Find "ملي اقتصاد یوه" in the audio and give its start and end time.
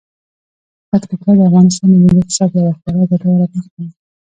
2.03-2.73